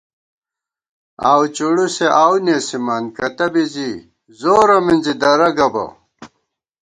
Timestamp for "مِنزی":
4.85-5.13